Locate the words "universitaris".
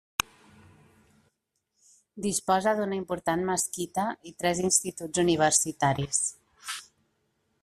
5.29-6.27